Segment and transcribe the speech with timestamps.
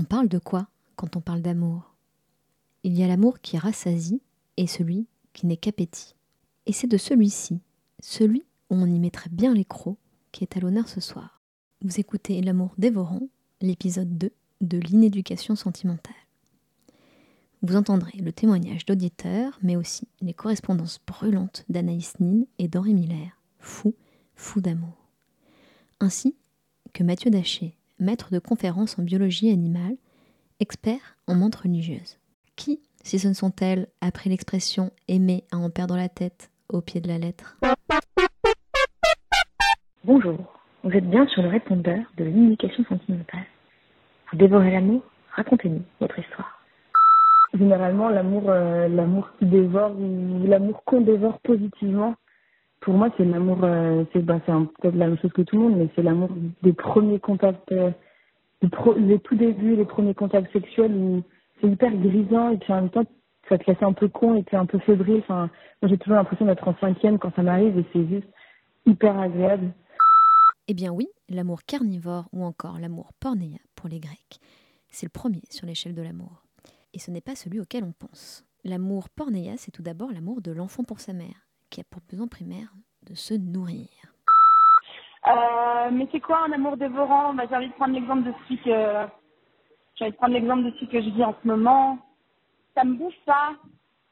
[0.00, 0.66] On parle de quoi
[0.96, 1.94] quand on parle d'amour?
[2.84, 4.22] Il y a l'amour qui rassasie
[4.56, 6.14] et celui qui n'est qu'appétit.
[6.64, 7.60] Et c'est de celui-ci,
[7.98, 9.98] celui où on y mettrait bien les crocs,
[10.32, 11.42] qui est à l'honneur ce soir.
[11.82, 13.28] Vous écoutez L'amour dévorant,
[13.60, 14.32] l'épisode 2
[14.62, 16.14] de l'inéducation sentimentale.
[17.60, 23.38] Vous entendrez le témoignage d'auditeurs, mais aussi les correspondances brûlantes d'Anaïs Nin et d'Henri Miller,
[23.58, 23.94] fou,
[24.34, 25.10] fou d'amour.
[26.00, 26.36] Ainsi
[26.94, 29.96] que Mathieu Daché, maître de conférences en biologie animale,
[30.58, 32.18] expert en menthe religieuse.
[32.56, 36.80] Qui, si ce ne sont elles, après l'expression aimer à en perdre la tête au
[36.80, 37.58] pied de la lettre?
[40.04, 40.38] Bonjour,
[40.82, 43.46] vous êtes bien sur le répondeur de l'indication sentimentale.
[44.30, 46.60] Vous dévorez l'amour Racontez-nous votre histoire.
[47.54, 52.14] Généralement, l'amour, euh, l'amour qui dévore ou l'amour qu'on dévore positivement,
[52.80, 55.76] pour moi, c'est l'amour, euh, c'est bah, peut-être la même chose que tout le monde,
[55.76, 56.30] mais c'est l'amour
[56.62, 57.90] des premiers contacts, euh,
[58.62, 61.22] des tout débuts, les premiers contacts sexuels où
[61.60, 63.04] c'est hyper grisant et puis en même temps,
[63.48, 65.18] ça te laisse un peu con et t'es un peu fébrile.
[65.20, 65.50] Enfin,
[65.82, 68.28] moi, j'ai toujours l'impression d'être en cinquième quand ça m'arrive et c'est juste
[68.86, 69.72] hyper agréable.
[70.68, 74.40] Eh bien oui, l'amour carnivore ou encore l'amour pornéa pour les Grecs,
[74.88, 76.44] c'est le premier sur l'échelle de l'amour.
[76.94, 78.44] Et ce n'est pas celui auquel on pense.
[78.64, 82.28] L'amour pornéa, c'est tout d'abord l'amour de l'enfant pour sa mère, qui a pour besoin
[82.28, 82.68] primaire
[83.08, 83.88] de se nourrir.
[85.26, 87.34] Euh, mais c'est quoi un amour dévorant?
[87.34, 89.06] Bah, J'ai envie de prendre l'exemple de celui que
[89.96, 91.98] j'ai envie de prendre l'exemple de celui que je vis en ce moment.
[92.74, 93.52] Ça me bouffe pas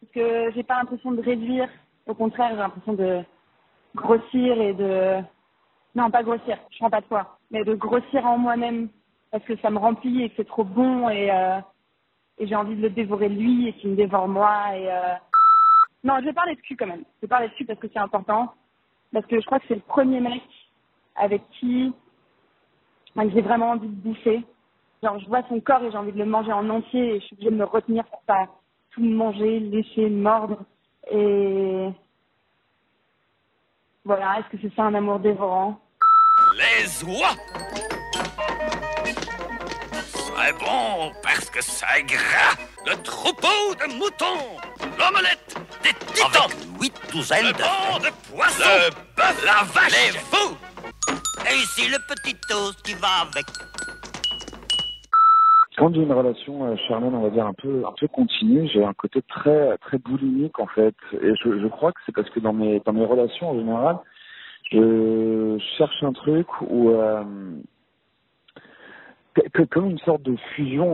[0.00, 1.68] parce que j'ai pas l'impression de réduire.
[2.06, 3.22] Au contraire, j'ai l'impression de
[3.94, 5.20] grossir et de
[5.94, 8.88] non pas grossir, je prends pas de poids, mais de grossir en moi-même
[9.30, 11.60] parce que ça me remplit et que c'est trop bon et euh,
[12.38, 15.14] et j'ai envie de le dévorer lui et qu'il me dévore moi et euh...
[16.04, 17.04] non je vais parler de cul quand même.
[17.16, 18.54] Je vais parler de cul parce que c'est important
[19.12, 20.42] parce que je crois que c'est le premier mec
[21.16, 21.92] avec qui
[23.16, 24.44] j'ai vraiment envie de bouffer.
[25.02, 27.26] Genre, je vois son corps et j'ai envie de le manger en entier et je
[27.26, 28.46] suis obligée de me retenir pour pas
[28.90, 30.58] tout manger, lécher, mordre.
[31.10, 31.88] Et
[34.04, 35.80] voilà, est-ce que c'est ça un amour dévorant?
[36.56, 37.36] Les oies
[40.02, 44.56] C'est bon parce que ça gras Le troupeau de moutons
[44.98, 45.57] L'omelette
[45.92, 46.44] des titans.
[46.44, 48.64] Avec huit douzaines de de poissons.
[48.64, 49.44] Le bœuf.
[49.44, 49.92] La vache.
[49.92, 50.56] Les veaux
[51.50, 53.46] Et ici le petit toast qui va avec.
[55.76, 58.84] Quand j'ai une relation euh, charnelle, on va dire un peu un peu continue, j'ai
[58.84, 62.40] un côté très très boulimique en fait, et je, je crois que c'est parce que
[62.40, 63.98] dans mes dans mes relations en général,
[64.72, 67.22] je cherche un truc où euh,
[69.70, 70.92] comme une sorte de fusion.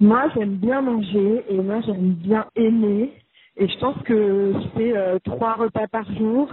[0.00, 3.12] Moi, j'aime bien manger et moi, j'aime bien aimer.
[3.56, 6.50] Et je pense que je fais euh, trois repas par jour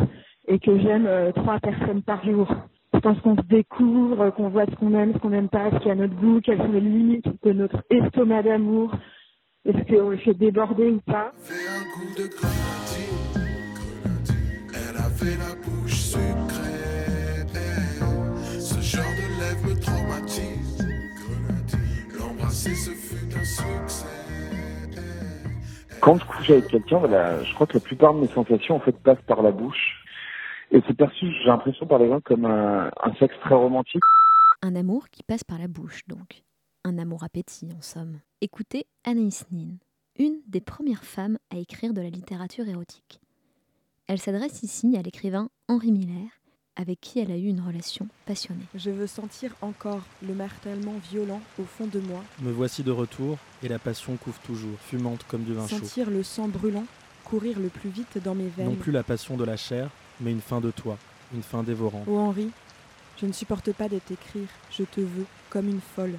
[0.47, 2.47] et que j'aime euh, trois personnes par jour.
[2.93, 5.77] Je pense qu'on se découvre, qu'on voit ce qu'on aime, ce qu'on n'aime pas, ce
[5.77, 8.93] qu'il y a notre goût, quelles sont les limites de notre estomac d'amour.
[9.65, 11.31] Est-ce qu'on le fait déborder ou pas?
[26.01, 27.01] Quand je couche avec quelqu'un,
[27.43, 30.03] je crois que la plupart de mes sensations en fait passent par la bouche,
[30.71, 34.01] et c'est perçu, j'ai l'impression par les gens comme un, un sexe très romantique.
[34.63, 36.43] Un amour qui passe par la bouche, donc.
[36.83, 38.19] Un amour appétit, en somme.
[38.41, 39.75] Écoutez Anaïs Nin,
[40.17, 43.21] une des premières femmes à écrire de la littérature érotique.
[44.07, 46.27] Elle s'adresse ici à l'écrivain Henri Miller,
[46.75, 48.65] avec qui elle a eu une relation passionnée.
[48.75, 53.37] Je veux sentir encore le martèlement violent au fond de moi, Me voici de retour,
[53.63, 55.77] et la passion couve toujours, fumante comme du vin chaud.
[55.77, 56.85] sentir le sang brûlant
[57.23, 58.69] courir le plus vite dans mes veines.
[58.69, 59.89] Non plus la passion de la chair,
[60.19, 60.97] mais une faim de toi,
[61.33, 62.07] une faim dévorante.
[62.07, 62.49] Ô Henri,
[63.19, 66.17] je ne supporte pas de t'écrire, je te veux comme une folle.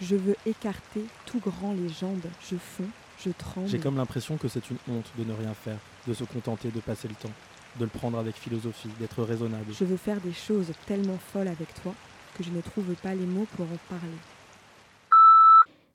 [0.00, 2.88] Je veux écarter tout grand les jambes, je fonds,
[3.24, 3.68] je tremble.
[3.68, 6.80] J'ai comme l'impression que c'est une honte de ne rien faire, de se contenter de
[6.80, 7.32] passer le temps,
[7.78, 9.72] de le prendre avec philosophie, d'être raisonnable.
[9.78, 11.94] Je veux faire des choses tellement folles avec toi
[12.36, 14.16] que je ne trouve pas les mots pour en parler.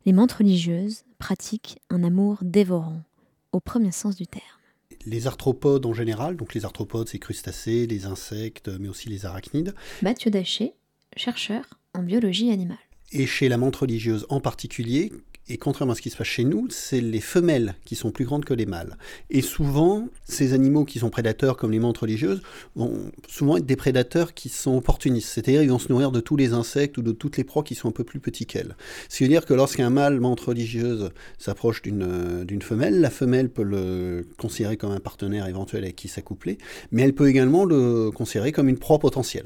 [0.06, 3.02] Les mentes religieuses pratiquent un amour dévorant,
[3.52, 4.44] au premier sens du terme.
[5.06, 9.74] Les arthropodes en général, donc les arthropodes, c'est crustacés, les insectes, mais aussi les arachnides,
[10.02, 10.74] Mathieu Daché,
[11.16, 12.78] chercheur en biologie animale.
[13.12, 15.12] et chez la menthe religieuse en particulier,
[15.48, 18.26] et contrairement à ce qui se passe chez nous, c'est les femelles qui sont plus
[18.26, 18.98] grandes que les mâles.
[19.30, 22.42] Et souvent, ces animaux qui sont prédateurs comme les menthes religieuses
[22.76, 26.36] vont souvent être des prédateurs qui sont opportunistes, c'est-à-dire ils vont se nourrir de tous
[26.36, 28.76] les insectes ou de toutes les proies qui sont un peu plus petits qu'elles.
[29.08, 33.50] Ce qui veut dire que lorsqu'un mâle menthe religieuse s'approche euh, d'une femelle, la femelle
[33.50, 36.58] peut le considérer comme un partenaire éventuel avec qui s'accoupler,
[36.92, 39.46] mais elle peut également le considérer comme une proie potentielle.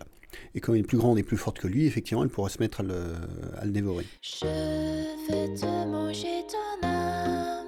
[0.55, 2.59] Et comme elle est plus grande et plus forte que lui, effectivement, elle pourrait se
[2.59, 3.13] mettre à le,
[3.57, 4.05] à le dévorer.
[4.21, 4.39] Je
[5.55, 7.67] te manger ton âme.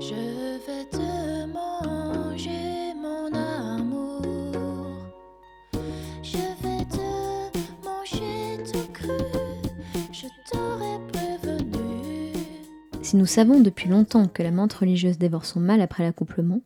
[0.00, 4.22] Je veux te manger mon amour.
[6.22, 9.08] Je veux te manger tout cru.
[10.12, 12.34] Je t'aurais prévenu.
[13.02, 16.60] Si nous savons depuis longtemps que la menthe religieuse dévore son mâle après l'accouplement,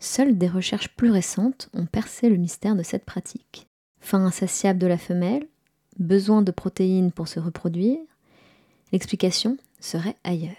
[0.00, 3.68] seules des recherches plus récentes ont percé le mystère de cette pratique.
[4.04, 5.46] Faim insatiable de la femelle,
[5.98, 7.96] besoin de protéines pour se reproduire,
[8.92, 10.52] l'explication serait ailleurs.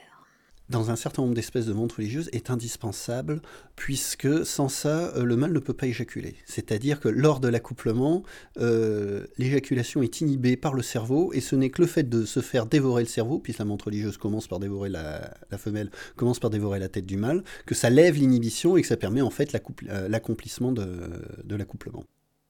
[0.68, 3.44] dans un certain nombre d'espèces de menthes religieuses est indispensable,
[3.76, 6.38] puisque sans ça, euh, le mâle ne peut pas éjaculer.
[6.46, 8.24] C'est-à-dire que lors de l'accouplement,
[8.58, 12.40] euh, l'éjaculation est inhibée par le cerveau, et ce n'est que le fait de se
[12.40, 16.50] faire dévorer le cerveau, puisque la menthe religieuse commence par dévorer la, femelle, commence par
[16.50, 19.56] dévorer la tête du mâle, que ça lève l'inhibition et que ça permet en fait
[19.88, 22.06] euh, l'accomplissement de l'accouplement.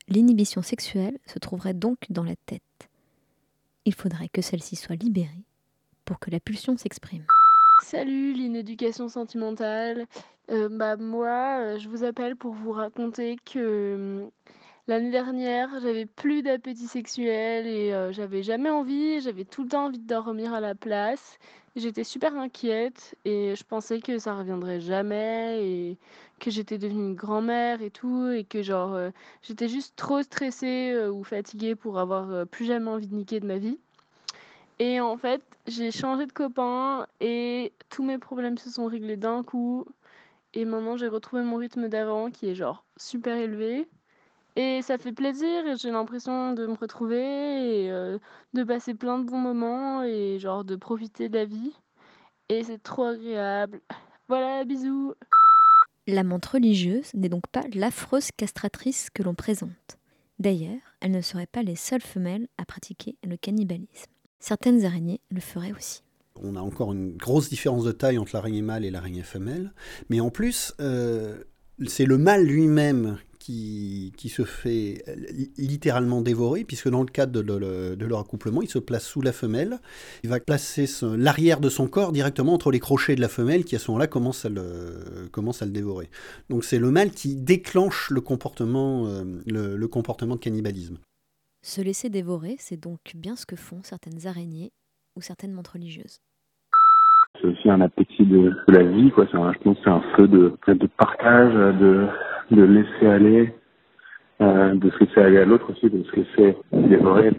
[0.08, 2.62] L'inhibition sexuelle se trouverait donc dans la tête.
[3.86, 5.46] Il faudrait que celle-ci soit libérée
[6.06, 7.26] pour que la pulsion s'exprime.
[7.84, 10.06] Salut, l'inéducation sentimentale.
[10.52, 14.28] Euh, bah moi, euh, je vous appelle pour vous raconter que euh,
[14.88, 19.86] l'année dernière, j'avais plus d'appétit sexuel et euh, j'avais jamais envie, j'avais tout le temps
[19.86, 21.40] envie de dormir à la place.
[21.76, 25.98] J'étais super inquiète et je pensais que ça reviendrait jamais et
[26.40, 29.10] que j'étais devenue une grand-mère et tout et que genre euh,
[29.42, 33.48] j'étais juste trop stressée euh, ou fatiguée pour avoir plus jamais envie de niquer de
[33.48, 33.78] ma vie.
[34.80, 39.44] Et en fait, j'ai changé de copain et tous mes problèmes se sont réglés d'un
[39.44, 39.86] coup.
[40.54, 43.88] Et maintenant, j'ai retrouvé mon rythme d'avant qui est genre super élevé.
[44.56, 47.18] Et ça fait plaisir et j'ai l'impression de me retrouver
[47.84, 48.18] et euh,
[48.54, 51.74] de passer plein de bons moments et genre de profiter de la vie.
[52.48, 53.82] Et c'est trop agréable.
[54.30, 55.14] Voilà, bisous.
[56.08, 59.98] La menthe religieuse n'est donc pas l'affreuse castratrice que l'on présente.
[60.40, 64.12] D'ailleurs, elles ne seraient pas les seules femelles à pratiquer le cannibalisme.
[64.40, 66.04] Certaines araignées le feraient aussi.
[66.42, 69.74] On a encore une grosse différence de taille entre l'araignée mâle et l'araignée femelle,
[70.10, 71.44] mais en plus, euh,
[71.88, 77.32] c'est le mâle lui-même qui, qui se fait li- littéralement dévorer, puisque dans le cadre
[77.32, 79.78] de, le- de leur accouplement, il se place sous la femelle.
[80.24, 83.76] Il va placer l'arrière de son corps directement entre les crochets de la femelle, qui
[83.76, 86.10] à ce moment-là commence à le, commence à le dévorer.
[86.50, 90.98] Donc c'est le mâle qui déclenche le comportement, euh, le- le comportement de cannibalisme.
[91.62, 94.72] Se laisser dévorer, c'est donc bien ce que font certaines araignées
[95.16, 96.20] ou certaines menthes religieuses.
[97.42, 99.28] C'est aussi un appétit de, de la vie, quoi.
[99.30, 102.08] C'est un, je pense que c'est un feu de, de partage, de,
[102.52, 103.54] de laisser aller,
[104.42, 107.32] euh, de se laisser aller à l'autre aussi, de se laisser dévorer.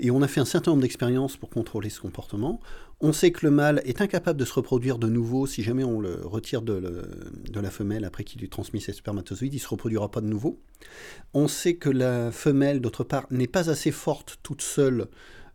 [0.00, 2.60] Et on a fait un certain nombre d'expériences pour contrôler ce comportement.
[3.00, 6.00] On sait que le mâle est incapable de se reproduire de nouveau si jamais on
[6.00, 7.04] le retire de,
[7.54, 10.58] la femelle après qu'il ait transmis ses spermatozoïdes, il ne se reproduira pas de nouveau.
[11.34, 15.06] On sait que la femelle, d'autre part, n'est pas assez forte toute seule,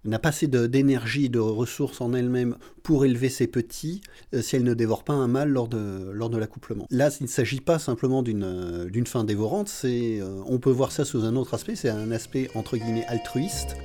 [0.09, 4.01] n'a pas assez de- d'énergie, de ressources en elle-même pour élever ses petits
[4.33, 6.88] euh, si elle ne dévore pas un mâle lors de, lors de l'accouplement.
[6.89, 10.92] Là, il ne s'agit pas simplement d'une euh, fin dévorante, c'est, euh, on peut voir
[10.92, 13.75] ça sous un autre aspect, c'est un aspect entre guillemets altruiste.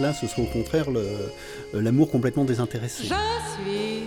[0.00, 0.88] Là, ce serait au contraire
[1.72, 3.04] l'amour complètement désintéressé.
[3.04, 4.02] Je suis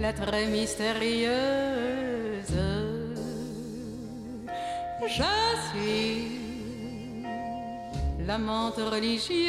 [0.00, 1.30] la très mystérieuse.
[5.06, 5.22] Je
[5.70, 6.40] suis
[8.24, 9.48] l'amante religieuse.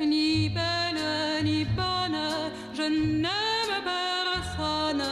[0.00, 2.16] Ni belle ni bonne,
[2.74, 5.02] je n'aime personne.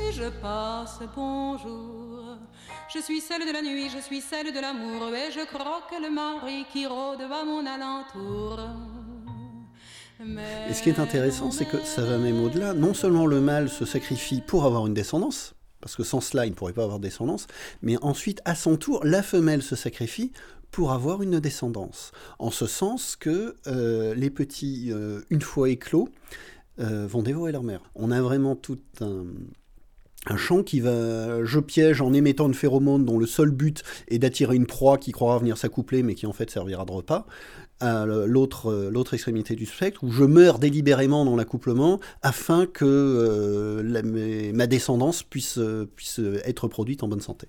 [0.00, 2.38] Et je passe bonjour.
[2.88, 6.10] Je suis celle de la nuit, je suis celle de l'amour, et je croque le
[6.10, 8.58] mari qui rôde à mon alentour.
[10.68, 12.72] Et ce qui est intéressant, c'est que ça va même au-delà.
[12.72, 16.50] Non seulement le mâle se sacrifie pour avoir une descendance, parce que sans cela, il
[16.52, 17.46] ne pourrait pas avoir de descendance,
[17.82, 20.32] mais ensuite, à son tour, la femelle se sacrifie
[20.70, 22.12] pour avoir une descendance.
[22.38, 26.08] En ce sens que euh, les petits, euh, une fois éclos,
[26.80, 27.82] euh, vont dévorer leur mère.
[27.94, 29.26] On a vraiment tout un,
[30.26, 34.18] un champ qui va, je piège en émettant une phéromone dont le seul but est
[34.18, 37.26] d'attirer une proie qui croira venir s'accoupler mais qui en fait servira de repas,
[37.80, 42.84] à l'autre euh, l'autre extrémité du spectre, où je meurs délibérément dans l'accouplement afin que
[42.84, 47.48] euh, ma descendance puisse, euh, puisse être produite en bonne santé.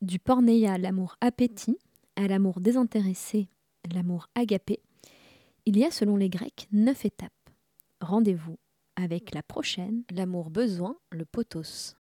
[0.00, 1.78] Du pornéia l'amour appétit,
[2.16, 3.48] à l'amour désintéressé,
[3.92, 4.80] l'amour agapé,
[5.64, 7.32] il y a selon les Grecs neuf étapes.
[8.00, 8.56] Rendez-vous
[8.94, 11.96] avec la prochaine, l'amour besoin, le potos.